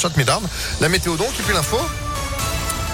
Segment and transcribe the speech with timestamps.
[0.00, 0.46] Shot mesdames,
[0.80, 1.76] la météo donc et puis l'info.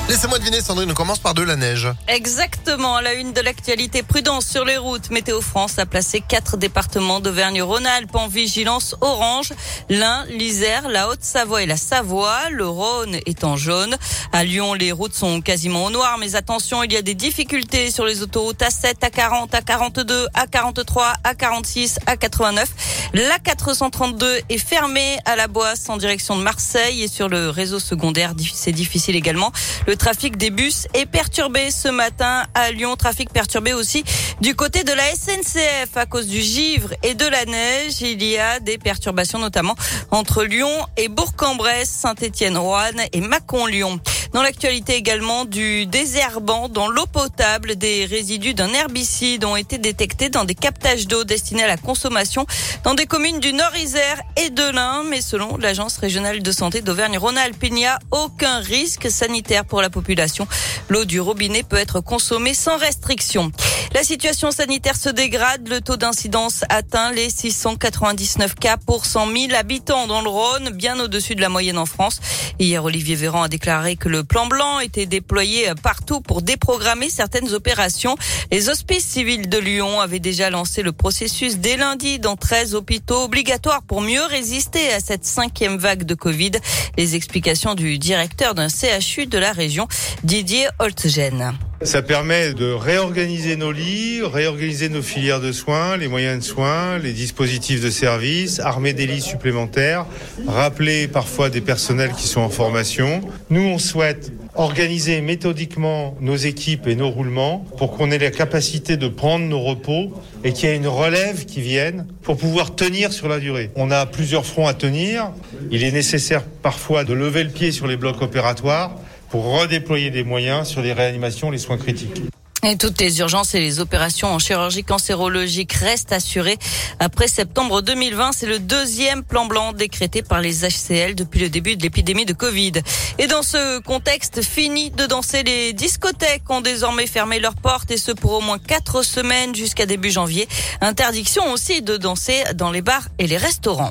[0.06, 1.88] Laissez-moi deviner, Sandrine, on commence par de la neige.
[2.08, 5.10] Exactement, à la une de l'actualité, prudence sur les routes.
[5.10, 9.54] Météo France a placé quatre départements d'Auvergne-Rhône-Alpes en vigilance orange.
[9.88, 12.50] L'Ain, l'Isère, la Haute-Savoie et la Savoie.
[12.50, 13.96] Le Rhône est en jaune.
[14.30, 17.90] À Lyon, les routes sont quasiment au noir, mais attention, il y a des difficultés
[17.90, 22.66] sur les autoroutes A7, A40, A42, A43, A46, A89.
[23.14, 27.78] La 432 est fermée à la Boisse en direction de Marseille et sur le réseau
[27.78, 29.50] secondaire, c'est difficile également.
[29.86, 32.96] Le trafic des bus est perturbé ce matin à Lyon.
[32.96, 34.04] Trafic perturbé aussi
[34.40, 38.00] du côté de la SNCF à cause du givre et de la neige.
[38.00, 39.74] Il y a des perturbations notamment
[40.10, 44.00] entre Lyon et Bourg-en-Bresse, Saint-Étienne-Roanne et Mâcon-Lyon.
[44.34, 50.28] Dans l'actualité également du désherbant dans l'eau potable, des résidus d'un herbicide ont été détectés
[50.28, 52.44] dans des captages d'eau destinés à la consommation
[52.82, 55.04] dans des communes du Nord-Isère et de l'Ain.
[55.08, 59.88] Mais selon l'Agence régionale de santé d'Auvergne-Rhône-Alpes, il n'y a aucun risque sanitaire pour la
[59.88, 60.48] population.
[60.88, 63.52] L'eau du robinet peut être consommée sans restriction.
[63.94, 65.68] La situation sanitaire se dégrade.
[65.68, 70.98] Le taux d'incidence atteint les 699 cas pour 100 000 habitants dans le Rhône, bien
[70.98, 72.18] au-dessus de la moyenne en France.
[72.58, 77.52] Hier, Olivier Véran a déclaré que le plan blanc était déployé partout pour déprogrammer certaines
[77.54, 78.16] opérations.
[78.50, 83.24] Les hospices civils de Lyon avaient déjà lancé le processus dès lundi dans 13 hôpitaux
[83.24, 86.52] obligatoires pour mieux résister à cette cinquième vague de Covid.
[86.96, 89.88] Les explications du directeur d'un CHU de la région,
[90.22, 91.54] Didier Holtgen.
[91.84, 96.98] Ça permet de réorganiser nos lits, réorganiser nos filières de soins, les moyens de soins,
[96.98, 100.06] les dispositifs de service, armer des lits supplémentaires,
[100.46, 103.20] rappeler parfois des personnels qui sont en formation.
[103.50, 108.96] Nous, on souhaite organiser méthodiquement nos équipes et nos roulements pour qu'on ait la capacité
[108.96, 110.10] de prendre nos repos
[110.42, 113.70] et qu'il y ait une relève qui vienne pour pouvoir tenir sur la durée.
[113.76, 115.30] On a plusieurs fronts à tenir.
[115.70, 118.96] Il est nécessaire parfois de lever le pied sur les blocs opératoires
[119.34, 122.22] pour redéployer des moyens sur les réanimations, les soins critiques.
[122.62, 126.56] Et toutes les urgences et les opérations en chirurgie cancérologique restent assurées.
[127.00, 131.76] Après septembre 2020, c'est le deuxième plan blanc décrété par les HCL depuis le début
[131.76, 132.74] de l'épidémie de Covid.
[133.18, 137.96] Et dans ce contexte, fini de danser, les discothèques ont désormais fermé leurs portes et
[137.96, 140.46] ce pour au moins quatre semaines jusqu'à début janvier.
[140.80, 143.90] Interdiction aussi de danser dans les bars et les restaurants.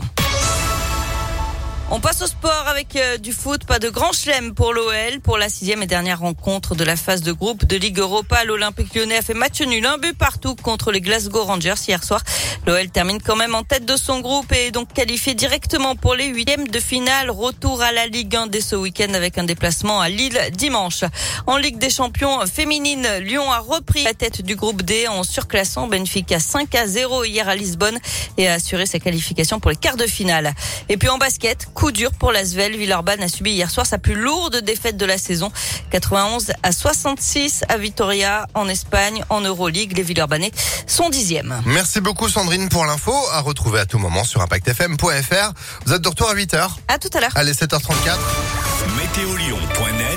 [1.96, 5.20] On passe au sport avec euh, du foot, pas de grand chelem pour l'OL.
[5.22, 8.96] Pour la sixième et dernière rencontre de la phase de groupe de Ligue Europa, l'Olympique
[8.96, 12.24] lyonnais a fait match nul, un but partout contre les Glasgow Rangers hier soir.
[12.66, 16.16] L'OL termine quand même en tête de son groupe et est donc qualifié directement pour
[16.16, 17.30] les huitièmes de finale.
[17.30, 21.04] Retour à la Ligue 1 dès ce week-end avec un déplacement à Lille dimanche.
[21.46, 25.86] En Ligue des champions féminine, Lyon a repris la tête du groupe D en surclassant
[25.86, 28.00] Benfica 5 à 0 hier à Lisbonne
[28.40, 30.56] et a assuré sa qualification pour les quarts de finale.
[30.90, 32.78] Et puis en basket, Coup dur pour l'Asvel.
[32.78, 35.52] Villeurbanne a subi hier soir sa plus lourde défaite de la saison.
[35.92, 39.92] 91 à 66 à Vitoria en Espagne en Euroleague.
[39.98, 40.54] Les Villeurbanais
[40.88, 41.62] sont dixièmes.
[41.66, 43.14] Merci beaucoup Sandrine pour l'info.
[43.34, 45.52] À retrouver à tout moment sur impactfm.fr.
[45.86, 46.70] Vous êtes de retour à 8h.
[46.88, 47.32] À tout à l'heure.
[47.36, 48.16] Allez, 7h34.
[48.96, 50.13] Météolion.net